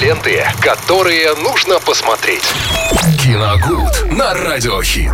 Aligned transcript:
Ленты, 0.00 0.44
которые 0.60 1.34
нужно 1.34 1.80
посмотреть. 1.80 2.44
Киногуд 3.20 4.12
на 4.12 4.32
Радиохит. 4.32 5.10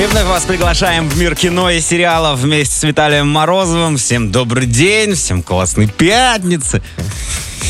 И 0.00 0.04
вновь 0.06 0.24
вас 0.24 0.44
приглашаем 0.44 1.08
в 1.08 1.16
мир 1.16 1.36
кино 1.36 1.70
и 1.70 1.80
сериалов 1.80 2.40
вместе 2.40 2.74
с 2.74 2.82
Виталием 2.82 3.28
Морозовым. 3.28 3.96
Всем 3.98 4.32
добрый 4.32 4.66
день, 4.66 5.14
всем 5.14 5.44
классной 5.44 5.86
пятницы. 5.86 6.82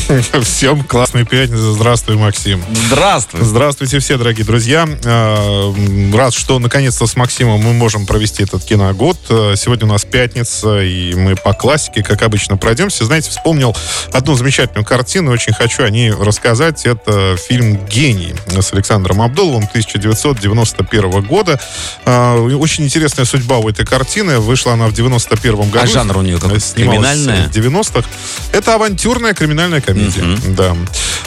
Всем 0.43 0.83
классной 0.83 1.25
пятницы. 1.25 1.73
Здравствуй, 1.73 2.15
Максим. 2.15 2.63
Здравствуй. 2.87 3.41
Здравствуйте 3.43 3.99
все, 3.99 4.17
дорогие 4.17 4.45
друзья. 4.45 4.87
Э, 5.03 5.73
Рад, 6.13 6.33
что 6.33 6.59
наконец-то 6.59 7.07
с 7.07 7.15
Максимом 7.17 7.59
мы 7.59 7.73
можем 7.73 8.05
провести 8.05 8.43
этот 8.43 8.63
киногод. 8.63 9.17
Э, 9.29 9.55
Сегодня 9.57 9.85
у 9.85 9.89
нас 9.89 10.05
пятница, 10.05 10.79
и 10.81 11.13
мы 11.13 11.35
по 11.35 11.51
классике, 11.53 12.03
как 12.03 12.21
обычно, 12.21 12.55
пройдемся. 12.55 13.03
Знаете, 13.05 13.31
вспомнил 13.31 13.75
одну 14.13 14.35
замечательную 14.35 14.85
картину, 14.85 15.31
очень 15.31 15.53
хочу 15.53 15.83
о 15.83 15.89
ней 15.89 16.11
рассказать. 16.11 16.85
Это 16.85 17.35
фильм 17.37 17.85
«Гений» 17.87 18.33
с 18.47 18.71
Александром 18.71 19.21
Абдуловым 19.21 19.65
1991 19.65 21.21
года. 21.23 21.59
Э, 22.05 22.37
Очень 22.39 22.85
интересная 22.85 23.25
судьба 23.25 23.57
у 23.57 23.67
этой 23.67 23.85
картины. 23.85 24.39
Вышла 24.39 24.73
она 24.73 24.87
в 24.87 24.93
91 24.93 25.55
году. 25.69 25.79
А 25.81 25.85
жанр 25.85 26.17
у 26.17 26.21
нее 26.21 26.37
какой? 26.39 26.61
Снималась 26.61 27.17
Криминальная? 27.17 27.49
в 27.49 27.51
90-х. 27.51 28.07
Это 28.53 28.75
авантюрная 28.75 29.33
криминальная 29.33 29.81
комедия. 29.81 29.96
Да. 30.55 30.73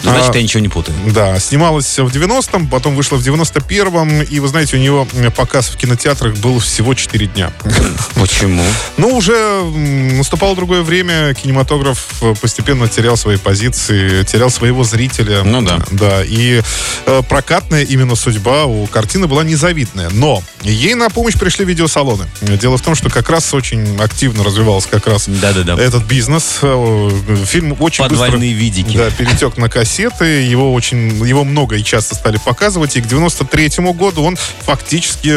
Ну, 0.02 0.10
значит, 0.10 0.30
А, 0.30 0.36
я 0.36 0.42
ничего 0.42 0.60
не 0.60 0.68
путаю. 0.68 0.96
да, 1.12 1.38
снималась 1.38 1.98
в 1.98 2.06
90-м, 2.06 2.68
потом 2.68 2.94
вышла 2.96 3.16
в 3.16 3.20
91-м, 3.26 4.22
и, 4.22 4.40
вы 4.40 4.48
знаете, 4.48 4.76
у 4.76 4.80
нее 4.80 5.06
показ 5.36 5.68
в 5.68 5.76
кинотеатрах 5.76 6.36
был 6.36 6.58
всего 6.58 6.94
4 6.94 7.26
дня. 7.26 7.52
Почему? 8.14 8.62
Но 8.96 9.08
уже 9.08 9.62
наступало 9.62 10.56
другое 10.56 10.82
время, 10.82 11.34
кинематограф 11.34 12.06
э, 12.22 12.34
постепенно 12.40 12.88
терял 12.88 13.16
свои 13.16 13.36
позиции, 13.36 14.22
терял 14.24 14.50
своего 14.50 14.84
зрителя. 14.84 15.42
Ну 15.42 15.60
да. 15.62 15.78
Да, 15.90 16.22
и 16.24 16.62
э, 17.06 17.22
прокатная 17.28 17.82
именно 17.84 18.14
судьба 18.14 18.64
у 18.64 18.86
картины 18.86 19.26
была 19.26 19.44
незавидная. 19.44 20.08
Но 20.10 20.42
ей 20.62 20.94
на 20.94 21.10
помощь 21.10 21.34
пришли 21.38 21.64
видеосалоны. 21.64 22.26
Дело 22.40 22.78
в 22.78 22.82
том, 22.82 22.94
что 22.94 23.10
как 23.10 23.28
раз 23.30 23.52
очень 23.54 24.00
активно 24.00 24.44
развивался 24.44 24.88
как 24.88 25.06
раз 25.06 25.24
Да-да-да. 25.28 25.76
этот 25.80 26.04
бизнес. 26.04 26.58
Э, 26.62 27.10
Фильм 27.46 27.76
очень 27.78 28.04
Подвальные 28.04 28.54
быстро... 28.54 28.59
видики. 28.60 28.96
Да, 28.96 29.10
перетек 29.10 29.56
на 29.56 29.68
кассеты, 29.70 30.24
его 30.42 30.74
очень, 30.74 31.24
его 31.26 31.44
много 31.44 31.76
и 31.76 31.82
часто 31.82 32.14
стали 32.14 32.38
показывать, 32.44 32.96
и 32.96 33.00
к 33.00 33.06
93 33.06 33.70
году 33.94 34.22
он 34.22 34.36
фактически 34.36 35.30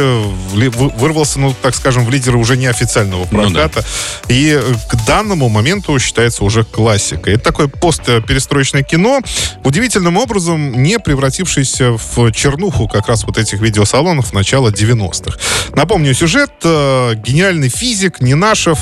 вырвался, 0.97 1.39
ну, 1.39 1.55
так 1.61 1.73
скажем, 1.75 2.05
в 2.05 2.09
лидеры 2.11 2.37
уже 2.37 2.57
неофициального 2.57 3.25
Ну 3.31 3.49
да. 3.49 3.69
проката, 3.69 3.85
и 4.27 4.59
к 4.89 5.05
данному 5.07 5.47
моменту 5.49 5.97
считается 5.99 6.43
уже 6.43 6.63
классикой. 6.65 7.35
Это 7.35 7.43
такое 7.45 7.67
постперестроечное 7.67 8.83
кино, 8.83 9.21
удивительным 9.63 10.17
образом 10.17 10.83
не 10.83 10.99
превратившееся 10.99 11.91
в 11.97 12.31
чернуху 12.31 12.87
как 12.87 13.07
раз 13.07 13.23
вот 13.23 13.37
этих 13.37 13.61
видеосалонов 13.61 14.33
начала 14.33 14.69
90-х. 14.69 15.37
Напомню 15.75 16.13
сюжет. 16.13 16.51
э, 16.63 17.15
Гениальный 17.15 17.69
физик 17.69 18.19
Нинашев 18.21 18.79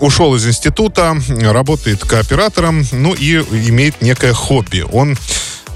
ушел 0.00 0.34
из 0.36 0.46
института, 0.46 1.16
работает 1.28 2.02
кооператором, 2.04 2.84
ну 2.92 3.12
и 3.14 3.42
имеет 3.56 4.02
некое 4.02 4.32
хобби. 4.32 4.84
Он 4.90 5.16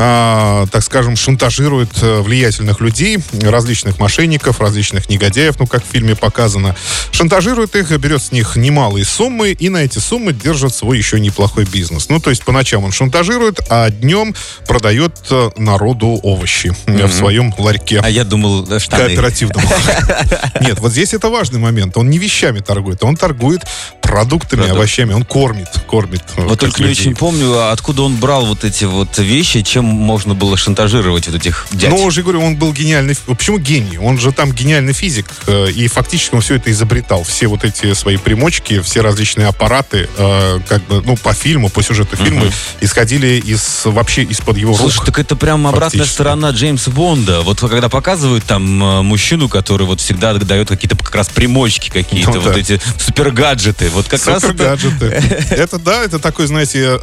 а, 0.03 0.67
так 0.73 0.83
скажем, 0.83 1.15
шантажирует 1.15 1.91
э, 2.01 2.20
влиятельных 2.23 2.81
людей, 2.81 3.19
различных 3.43 3.98
мошенников, 3.98 4.59
различных 4.59 5.11
негодяев, 5.11 5.59
ну, 5.59 5.67
как 5.67 5.84
в 5.84 5.87
фильме 5.87 6.17
показано. 6.17 6.75
Шантажирует 7.12 7.77
их, 7.77 7.91
берет 7.98 8.23
с 8.23 8.33
них 8.33 8.56
немалые 8.56 9.05
суммы, 9.05 9.51
и 9.51 9.69
на 9.69 9.78
эти 9.78 9.98
суммы 9.98 10.33
держит 10.33 10.75
свой 10.75 10.97
еще 10.97 11.21
неплохой 11.21 11.67
бизнес. 11.67 12.09
Ну, 12.09 12.19
то 12.19 12.31
есть 12.31 12.45
по 12.45 12.53
ночам 12.53 12.84
он 12.84 12.93
шантажирует, 12.93 13.61
а 13.69 13.91
днем 13.91 14.34
продает 14.67 15.12
э, 15.28 15.51
народу 15.59 16.19
овощи 16.23 16.75
э, 16.87 17.06
в 17.06 17.12
своем 17.12 17.53
ларьке 17.59 18.01
А 18.03 18.09
я 18.09 18.25
думал, 18.25 18.67
штаны. 18.81 19.05
кооперативному. 19.05 19.69
Нет, 20.62 20.78
вот 20.81 20.93
здесь 20.93 21.12
это 21.12 21.28
важный 21.28 21.59
момент. 21.59 21.99
Он 21.99 22.09
не 22.09 22.16
вещами 22.16 22.60
торгует, 22.60 23.05
он 23.05 23.16
торгует 23.16 23.65
продуктами, 24.00 24.60
Продукт. 24.60 24.77
овощами. 24.78 25.12
Он 25.12 25.25
кормит, 25.25 25.69
кормит. 25.87 26.22
Вот 26.37 26.59
только 26.59 26.83
не 26.83 26.89
людей. 26.89 27.03
очень 27.09 27.16
помню, 27.16 27.53
а 27.59 27.72
откуда 27.72 28.03
он 28.03 28.16
брал 28.16 28.47
вот 28.47 28.65
эти 28.65 28.84
вот 28.84 29.19
вещи, 29.19 29.60
чем 29.62 29.90
можно 29.91 30.34
было 30.34 30.56
шантажировать 30.56 31.27
вот 31.27 31.37
этих 31.37 31.67
дядь. 31.73 31.91
Ну, 31.91 31.97
уже 32.05 32.23
говорю, 32.23 32.43
он 32.43 32.56
был 32.56 32.73
гениальный. 32.73 33.17
Почему 33.27 33.59
гений? 33.59 33.99
Он 33.99 34.19
же 34.19 34.33
там 34.33 34.53
гениальный 34.53 34.93
физик. 34.93 35.27
э, 35.47 35.71
И 35.71 35.89
фактически 35.89 36.34
он 36.34 36.41
все 36.41 36.56
это 36.56 36.71
изобретал. 36.71 37.25
Все 37.25 37.47
вот 37.47 37.65
эти 37.65 37.93
свои 37.95 38.17
примочки, 38.17 38.81
все 38.81 39.01
различные 39.01 39.47
аппараты, 39.49 40.09
э, 40.17 40.61
как 40.69 40.83
бы, 40.87 41.03
ну, 41.05 41.17
по 41.17 41.33
фильму, 41.34 41.69
по 41.69 41.83
сюжету 41.83 42.17
фильма, 42.17 42.45
исходили 42.81 43.41
из 43.45 43.83
вообще 43.84 44.23
из-под 44.25 44.56
его 44.59 44.77
Слушай, 44.77 44.97
рук. 44.99 45.06
так 45.06 45.19
это 45.19 45.37
прям 45.37 45.67
обратная 45.67 46.05
сторона 46.07 46.51
Джеймса 46.51 46.91
Бонда. 46.91 47.41
Вот 47.43 47.61
когда 47.61 47.89
показывают 47.89 48.45
там 48.45 48.83
э, 48.83 49.03
мужчину, 49.03 49.49
который 49.49 49.87
вот 49.87 50.01
всегда 50.01 50.34
дает 50.34 50.69
какие-то 50.69 50.97
как 50.97 51.15
раз 51.15 51.28
примочки 51.28 51.91
какие-то, 51.91 52.33
Ну 52.33 52.41
вот 52.41 52.55
да. 52.55 52.59
эти 52.61 52.81
супергаджеты. 52.99 53.91
Вот 53.91 54.07
как 54.09 54.25
раз 54.27 54.39
это... 54.45 54.49
Супергаджеты. 54.49 55.07
Это 55.51 55.78
да, 55.78 56.05
это 56.05 56.19
такой, 56.19 56.47
знаете, 56.47 56.99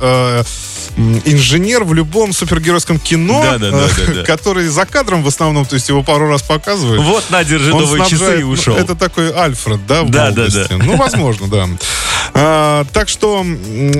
инженер 0.97 1.83
в 1.83 1.93
любом 1.93 2.33
супергеройском 2.33 2.99
кино, 2.99 3.41
Да, 3.43 3.57
да, 3.57 3.71
да, 3.71 3.87
да, 3.87 4.13
да. 4.13 4.23
который 4.25 4.67
за 4.67 4.85
кадром 4.85 5.23
в 5.23 5.27
основном, 5.27 5.65
то 5.65 5.75
есть 5.75 5.89
его 5.89 6.03
пару 6.03 6.27
раз 6.27 6.41
показывают. 6.41 7.01
Вот, 7.03 7.29
на, 7.29 7.43
держи 7.43 7.71
Он 7.71 7.81
новые 7.81 8.05
часы 8.05 8.39
и 8.39 8.43
ну, 8.43 8.49
ушел. 8.49 8.75
Это 8.75 8.95
такой 8.95 9.31
Альфред, 9.31 9.85
да, 9.85 10.03
в 10.03 10.09
Да, 10.09 10.31
да, 10.31 10.41
молодости. 10.41 10.67
да. 10.69 10.77
Ну, 10.77 10.95
возможно, 10.97 11.47
да. 11.47 11.67
А, 12.33 12.85
так 12.93 13.09
что, 13.09 13.45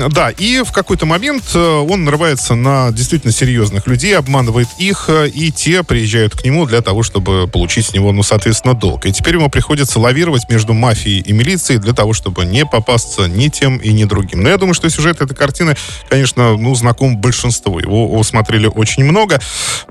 да, 0.10 0.32
и 0.32 0.64
в 0.64 0.72
какой-то 0.72 1.06
момент 1.06 1.44
э, 1.54 1.60
он 1.60 2.04
нарывается 2.04 2.56
на 2.56 2.92
действительно 2.92 3.32
серьезных 3.32 3.88
людей, 3.88 4.18
обманывает 4.18 4.68
их, 4.78 5.06
э, 5.08 5.30
и 5.30 5.52
те 5.52 5.84
приезжают 5.84 6.36
к 6.36 6.44
нему 6.44 6.66
для 6.66 6.82
того, 6.82 7.04
чтобы 7.04 7.48
получить 7.48 7.88
с 7.88 7.94
него, 7.94 8.12
ну, 8.12 8.24
соответственно, 8.24 8.74
долг. 8.74 9.06
И 9.06 9.14
теперь 9.14 9.36
ему 9.36 9.50
приходится 9.50 10.00
лавировать 10.00 10.50
между 10.50 10.74
мафией 10.74 11.22
и 11.22 11.32
милицией 11.34 11.80
для 11.80 11.94
того, 11.94 12.14
чтобы 12.14 12.46
не 12.46 12.66
попасться 12.66 13.28
ни 13.28 13.48
тем 13.48 13.78
и 13.78 13.92
ни 13.92 14.04
другим. 14.04 14.44
Но 14.44 14.50
я 14.50 14.58
думаю, 14.58 14.74
что 14.74 14.90
сюжет 14.90 15.22
этой 15.22 15.36
картины, 15.36 15.76
конечно, 16.10 16.58
ну, 16.58 16.76
знаком 16.88 17.18
большинству. 17.18 17.80
Его, 17.80 18.06
его 18.06 18.24
смотрели 18.24 18.68
очень 18.68 19.04
много. 19.04 19.42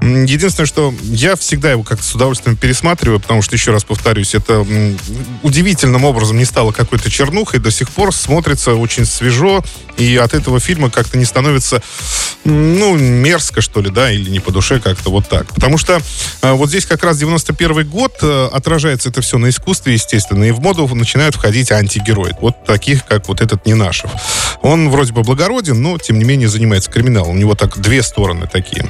Единственное, 0.01 0.67
что 0.67 0.95
я 1.03 1.37
всегда 1.37 1.71
его 1.71 1.83
как-то 1.83 2.03
с 2.03 2.15
удовольствием 2.15 2.57
пересматриваю, 2.57 3.21
потому 3.21 3.43
что, 3.43 3.55
еще 3.55 3.71
раз 3.71 3.85
повторюсь, 3.85 4.35
это 4.35 4.67
удивительным 5.43 6.05
образом 6.05 6.39
не 6.39 6.47
стало 6.47 6.73
какой-то 6.73 7.11
чернухой, 7.11 7.61
до 7.61 7.71
сих 7.71 7.91
пор 7.91 8.15
смотрится 8.15 8.75
очень 8.75 9.05
свежо, 9.05 9.63
и 9.99 10.17
от 10.17 10.33
этого 10.33 10.59
фильма 10.59 10.91
как-то 10.91 11.19
не 11.19 11.25
становится, 11.25 11.83
ну, 12.45 12.97
мерзко, 12.97 13.61
что 13.61 13.81
ли, 13.81 13.91
да, 13.91 14.11
или 14.11 14.31
не 14.31 14.41
по 14.41 14.51
душе 14.51 14.81
как-то 14.81 15.11
вот 15.11 15.29
так. 15.29 15.47
Потому 15.55 15.79
что 15.79 16.01
э, 16.43 16.53
вот 16.53 16.69
здесь 16.71 16.87
как 16.87 17.03
раз 17.03 17.19
91 17.19 17.89
год, 17.89 18.17
э, 18.23 18.49
отражается 18.53 19.11
это 19.11 19.21
все 19.21 19.39
на 19.39 19.49
искусстве, 19.49 19.95
естественно, 19.95 20.45
и 20.45 20.51
в 20.51 20.61
моду 20.61 20.87
начинают 20.95 21.35
входить 21.35 21.73
антигерои. 21.73 22.35
Вот 22.41 22.65
таких, 22.65 23.05
как 23.05 23.29
вот 23.29 23.41
этот 23.41 23.67
Ненашев. 23.67 24.11
Он 24.63 24.91
вроде 24.91 25.13
бы 25.13 25.23
благороден, 25.23 25.81
но, 25.81 25.99
тем 25.99 26.19
не 26.19 26.25
менее, 26.25 26.49
занимается 26.49 26.86
криминалом. 26.89 27.31
У 27.31 27.39
него 27.39 27.55
так 27.55 27.79
две 27.79 28.03
стороны 28.03 28.49
такие. 28.51 28.87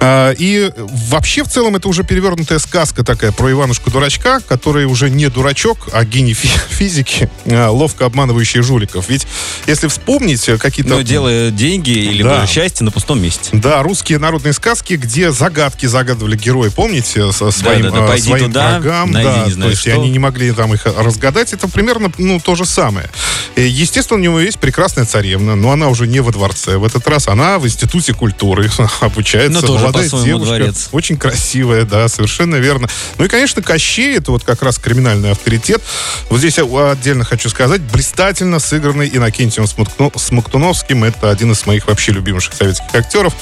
А, 0.00 0.32
И 0.32 0.70
вообще, 0.76 1.42
в 1.44 1.48
целом, 1.48 1.76
это 1.76 1.88
уже 1.88 2.04
перевернутая 2.04 2.58
сказка 2.58 3.04
такая 3.04 3.32
про 3.32 3.50
Иванушку-дурачка, 3.50 4.40
который 4.48 4.84
уже 4.86 5.10
не 5.10 5.28
дурачок, 5.28 5.88
а 5.92 6.04
гений 6.04 6.34
фи- 6.34 6.48
физики, 6.70 7.30
а, 7.46 7.70
ловко 7.70 8.06
обманывающий 8.06 8.62
жуликов. 8.62 9.08
Ведь, 9.08 9.26
если 9.66 9.88
вспомнить 9.88 10.48
э, 10.48 10.58
какие-то... 10.58 10.90
Но 10.90 11.02
делая 11.02 11.50
деньги 11.50 11.90
или 11.90 12.22
Да. 12.22 12.46
счастье 12.46 12.84
на 12.84 12.90
пустом 12.90 13.20
месте. 13.22 13.50
Да, 13.52 13.82
русские 13.82 14.18
народные 14.18 14.52
сказки, 14.52 14.94
где 14.94 15.32
загадки 15.32 15.86
загадывали 15.86 16.36
герои, 16.36 16.68
помните, 16.70 17.32
со 17.32 17.50
своим, 17.50 17.82
да, 17.82 17.90
да, 17.90 18.04
э, 18.04 18.08
пойди 18.08 18.26
своим 18.28 18.44
туда, 18.46 18.70
врагам, 18.78 19.10
найди 19.10 19.30
да, 19.30 19.44
не 19.46 19.52
знаю 19.52 19.70
то 19.70 19.70
есть 19.70 19.80
что. 19.82 19.92
они 19.92 20.10
не 20.10 20.18
могли 20.18 20.52
там 20.52 20.72
их 20.74 20.84
разгадать, 20.86 21.52
это 21.52 21.68
примерно, 21.68 22.12
ну, 22.18 22.40
то 22.40 22.54
же 22.54 22.64
самое. 22.64 23.08
Естественно, 23.56 24.18
у 24.18 24.22
него 24.22 24.40
есть 24.40 24.58
прекрасная 24.58 25.04
царевна, 25.04 25.56
но 25.56 25.72
она 25.72 25.88
уже 25.88 26.06
не 26.06 26.20
во 26.20 26.32
дворце. 26.32 26.76
В 26.78 26.84
этот 26.84 27.06
раз 27.08 27.28
она 27.28 27.39
в 27.58 27.66
институте 27.66 28.12
культуры 28.14 28.70
обучается. 29.00 29.60
Ну, 29.60 29.66
тоже 29.66 29.84
молодая 29.84 30.08
девушка, 30.24 30.46
дворец. 30.46 30.88
очень 30.92 31.16
красивая, 31.16 31.84
да, 31.84 32.08
совершенно 32.08 32.56
верно. 32.56 32.88
Ну 33.18 33.24
и, 33.24 33.28
конечно, 33.28 33.62
Кощей, 33.62 34.16
это 34.16 34.30
вот 34.32 34.44
как 34.44 34.62
раз 34.62 34.78
криминальный 34.78 35.30
авторитет. 35.32 35.82
Вот 36.28 36.38
здесь 36.38 36.58
я 36.58 36.90
отдельно 36.90 37.24
хочу 37.24 37.48
сказать, 37.48 37.80
блистательно 37.80 38.58
сыгранный 38.58 39.08
Иннокентием 39.12 39.66
Смоктуно- 39.66 40.16
Смоктуновским. 40.18 41.04
Это 41.04 41.30
один 41.30 41.52
из 41.52 41.66
моих 41.66 41.86
вообще 41.88 42.12
любимых 42.12 42.42
советских 42.52 42.94
актеров, 42.94 43.34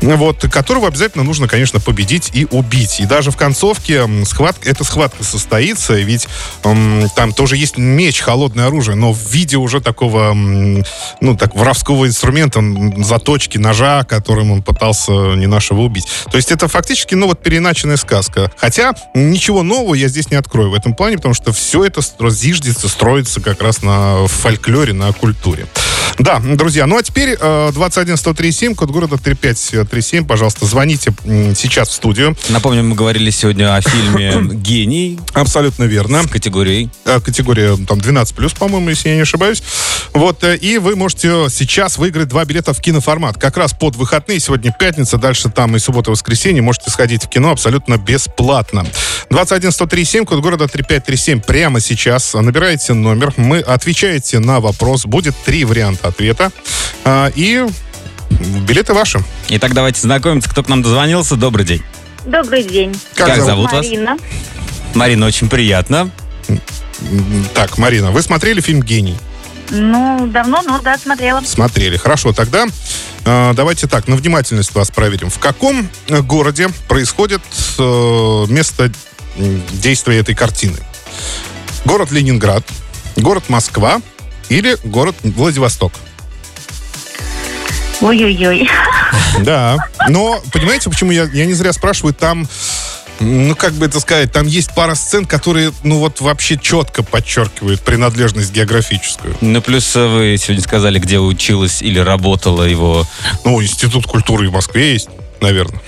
вот, 0.00 0.40
которого 0.50 0.88
обязательно 0.88 1.24
нужно, 1.24 1.48
конечно, 1.48 1.80
победить 1.80 2.30
и 2.32 2.46
убить. 2.50 3.00
И 3.00 3.06
даже 3.06 3.30
в 3.30 3.36
концовке 3.36 4.08
схватка, 4.24 4.68
эта 4.68 4.84
схватка 4.84 5.24
состоится, 5.24 5.94
ведь 5.94 6.26
м, 6.64 7.08
там 7.16 7.32
тоже 7.32 7.56
есть 7.56 7.76
меч, 7.78 8.20
холодное 8.20 8.66
оружие, 8.66 8.96
но 8.96 9.12
в 9.12 9.30
виде 9.30 9.56
уже 9.56 9.80
такого, 9.80 10.30
м, 10.30 10.84
ну, 11.20 11.36
так, 11.36 11.54
воровского 11.54 12.06
инструмента, 12.06 12.58
м, 12.60 13.02
заточки, 13.42 13.58
ножа, 13.58 14.04
которым 14.04 14.52
он 14.52 14.62
пытался 14.62 15.12
не 15.34 15.46
нашего 15.46 15.80
убить. 15.80 16.06
То 16.30 16.36
есть 16.36 16.52
это 16.52 16.68
фактически, 16.68 17.14
ну, 17.14 17.26
вот 17.26 17.42
переначенная 17.42 17.96
сказка. 17.96 18.50
Хотя 18.56 18.94
ничего 19.14 19.62
нового 19.62 19.94
я 19.94 20.08
здесь 20.08 20.30
не 20.30 20.36
открою 20.36 20.70
в 20.70 20.74
этом 20.74 20.94
плане, 20.94 21.16
потому 21.16 21.34
что 21.34 21.52
все 21.52 21.84
это 21.84 22.00
зиждется, 22.30 22.88
строится 22.88 23.40
как 23.40 23.60
раз 23.62 23.82
на 23.82 24.26
фольклоре, 24.26 24.92
на 24.92 25.12
культуре. 25.12 25.66
Да, 26.18 26.40
друзья, 26.40 26.86
ну 26.86 26.98
а 26.98 27.02
теперь 27.02 27.36
э, 27.40 27.70
211-137, 27.70 28.74
код 28.74 28.90
города 28.90 29.16
3537. 29.18 30.26
Пожалуйста, 30.26 30.66
звоните 30.66 31.12
сейчас 31.56 31.88
в 31.88 31.92
студию. 31.94 32.36
Напомню, 32.50 32.84
мы 32.84 32.94
говорили 32.94 33.30
сегодня 33.30 33.74
о 33.74 33.80
фильме 33.80 34.34
«Гений» 34.52 35.18
Абсолютно 35.32 35.84
верно. 35.84 36.22
с 36.22 36.26
категорией. 36.26 36.90
Э, 37.04 37.20
Категория 37.20 37.76
там 37.86 37.98
12+, 37.98 38.58
по-моему, 38.58 38.90
если 38.90 39.08
я 39.08 39.16
не 39.16 39.22
ошибаюсь. 39.22 39.62
Вот, 40.12 40.44
э, 40.44 40.56
и 40.56 40.78
вы 40.78 40.96
можете 40.96 41.48
сейчас 41.48 41.98
выиграть 41.98 42.28
два 42.28 42.44
билета 42.44 42.72
в 42.74 42.80
киноформат. 42.80 43.38
Как 43.38 43.56
раз 43.56 43.72
под 43.72 43.96
выходные, 43.96 44.38
сегодня 44.40 44.74
пятница, 44.78 45.16
дальше 45.16 45.48
там 45.48 45.74
и 45.76 45.78
суббота, 45.78 46.10
и 46.10 46.12
воскресенье. 46.12 46.62
Можете 46.62 46.90
сходить 46.90 47.24
в 47.24 47.28
кино 47.28 47.52
абсолютно 47.52 47.96
бесплатно. 47.96 48.84
211-137, 49.30 50.24
код 50.26 50.40
города 50.40 50.68
3537. 50.68 51.40
Прямо 51.40 51.80
сейчас 51.80 52.34
набираете 52.34 52.92
номер, 52.92 53.32
мы 53.36 53.60
отвечаете 53.60 54.38
на 54.38 54.60
вопрос. 54.60 55.06
Будет 55.06 55.34
три 55.44 55.64
варианта 55.64 56.01
ответа. 56.02 56.52
А, 57.04 57.30
И 57.34 57.66
билеты 58.66 58.94
ваши. 58.94 59.22
Итак, 59.48 59.74
давайте 59.74 60.00
знакомиться, 60.00 60.48
кто 60.50 60.62
к 60.62 60.68
нам 60.68 60.82
дозвонился. 60.82 61.36
Добрый 61.36 61.64
день. 61.64 61.82
Добрый 62.24 62.62
день. 62.62 62.94
Как 63.14 63.42
зовут 63.42 63.72
вас? 63.72 63.86
Марина. 63.86 64.16
Марина, 64.94 65.26
очень 65.26 65.48
приятно. 65.48 66.10
Так, 67.54 67.78
Марина, 67.78 68.10
вы 68.10 68.22
смотрели 68.22 68.60
фильм 68.60 68.82
«Гений»? 68.82 69.16
Ну, 69.70 70.26
давно, 70.26 70.60
ну 70.62 70.80
да, 70.82 70.98
смотрела. 70.98 71.40
Смотрели. 71.40 71.96
Хорошо, 71.96 72.32
тогда 72.32 72.66
э, 73.24 73.52
давайте 73.54 73.86
так, 73.86 74.06
на 74.06 74.16
внимательность 74.16 74.74
вас 74.74 74.90
проверим. 74.90 75.30
В 75.30 75.38
каком 75.38 75.88
э, 76.08 76.20
городе 76.20 76.68
происходит 76.88 77.40
э, 77.78 78.46
место 78.48 78.92
действия 79.36 80.18
этой 80.18 80.34
картины? 80.34 80.76
Город 81.86 82.10
Ленинград, 82.10 82.64
город 83.16 83.44
Москва 83.48 84.00
или 84.52 84.76
город 84.84 85.16
Владивосток? 85.22 85.92
Ой-ой-ой. 88.00 88.68
Да. 89.40 89.78
Но, 90.08 90.42
понимаете, 90.52 90.90
почему 90.90 91.12
я, 91.12 91.24
я 91.32 91.46
не 91.46 91.54
зря 91.54 91.72
спрашиваю, 91.72 92.12
там, 92.12 92.48
ну, 93.20 93.54
как 93.54 93.72
бы 93.74 93.86
это 93.86 94.00
сказать, 94.00 94.32
там 94.32 94.46
есть 94.46 94.74
пара 94.74 94.94
сцен, 94.94 95.24
которые, 95.24 95.72
ну, 95.84 95.98
вот 95.98 96.20
вообще 96.20 96.58
четко 96.58 97.02
подчеркивают 97.02 97.80
принадлежность 97.80 98.52
географическую. 98.52 99.36
Ну, 99.40 99.62
плюс 99.62 99.94
э, 99.96 100.06
вы 100.06 100.36
сегодня 100.36 100.62
сказали, 100.62 100.98
где 100.98 101.18
училась 101.18 101.80
или 101.80 101.98
работала 101.98 102.64
его. 102.64 103.06
Ну, 103.44 103.62
Институт 103.62 104.06
культуры 104.06 104.48
в 104.48 104.52
Москве 104.52 104.92
есть, 104.92 105.08
наверное. 105.40 105.80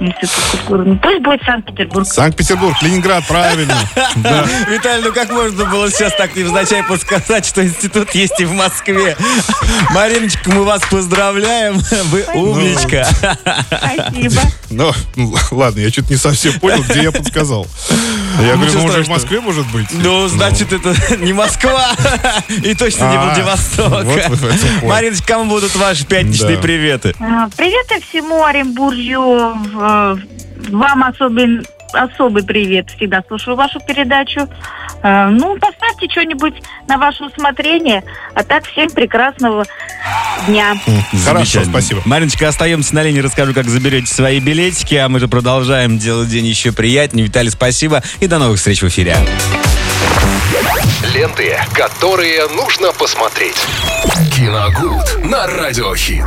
Институт 0.00 0.44
культуры. 0.50 0.84
Ну, 0.84 0.98
Пусть 0.98 1.20
будет 1.20 1.42
Санкт-Петербург. 1.44 2.06
Санкт-Петербург, 2.06 2.76
Ленинград, 2.82 3.24
правильно. 3.26 3.74
Виталий, 4.68 5.04
ну 5.04 5.12
как 5.12 5.30
можно 5.30 5.64
было 5.66 5.90
сейчас 5.90 6.14
так 6.16 6.34
невзначай 6.36 6.82
подсказать, 6.82 7.46
что 7.46 7.64
институт 7.64 8.10
есть 8.14 8.38
и 8.40 8.44
в 8.44 8.52
Москве? 8.52 9.16
Мариночка, 9.90 10.50
мы 10.50 10.64
вас 10.64 10.82
поздравляем. 10.90 11.78
Вы 12.04 12.24
умничка. 12.34 13.06
Спасибо. 13.66 14.40
Ну, 14.70 14.92
ладно, 15.50 15.80
я 15.80 15.90
что-то 15.90 16.12
не 16.12 16.18
совсем 16.18 16.58
понял, 16.60 16.82
где 16.82 17.02
я 17.02 17.12
подсказал. 17.12 17.66
Я 18.40 18.54
говорю, 18.56 18.72
ну, 18.74 18.84
уже 18.84 19.02
в. 19.04 19.08
Москве 19.08 19.40
может 19.40 19.66
быть. 19.72 19.86
Ну, 19.92 20.26
значит, 20.28 20.72
это 20.72 20.94
не 21.18 21.32
Москва 21.32 21.92
и 22.48 22.74
точно 22.74 23.10
не 23.10 23.16
А, 23.16 23.24
Владивосток. 23.26 24.04
Мариночка, 24.82 25.26
кому 25.26 25.44
будут 25.46 25.74
ваши 25.76 26.04
пятничные 26.06 26.58
приветы? 26.58 27.14
А, 27.20 27.48
Привет 27.56 27.86
и 27.96 28.00
всему 28.02 28.44
Оренбуржью. 28.44 29.56
Вам 30.70 31.04
особый, 31.04 31.66
особый 31.92 32.42
привет. 32.42 32.90
Всегда 32.96 33.22
слушаю 33.28 33.56
вашу 33.56 33.80
передачу. 33.80 34.48
А, 35.02 35.28
Ну, 35.28 35.56
поставьте 35.94 36.08
что-нибудь 36.10 36.54
на 36.88 36.98
ваше 36.98 37.24
усмотрение. 37.24 38.02
А 38.34 38.42
так, 38.42 38.66
всем 38.66 38.90
прекрасного 38.90 39.64
дня. 40.46 40.74
Хорошо, 41.24 41.32
Замечательно. 41.34 41.64
спасибо. 41.72 42.02
Мариночка, 42.04 42.48
остаемся 42.48 42.94
на 42.94 43.02
линии, 43.02 43.20
расскажу, 43.20 43.54
как 43.54 43.68
заберете 43.68 44.12
свои 44.12 44.40
билетики, 44.40 44.94
а 44.94 45.08
мы 45.08 45.20
же 45.20 45.28
продолжаем 45.28 45.98
делать 45.98 46.28
день 46.28 46.46
еще 46.46 46.72
приятнее. 46.72 47.26
Виталий, 47.26 47.50
спасибо 47.50 48.02
и 48.20 48.26
до 48.26 48.38
новых 48.38 48.58
встреч 48.58 48.82
в 48.82 48.88
эфире. 48.88 49.16
Ленты, 51.14 51.56
которые 51.72 52.48
нужно 52.48 52.92
посмотреть. 52.92 53.56
Киногуд 54.34 55.24
на 55.24 55.46
Радиохит. 55.46 56.22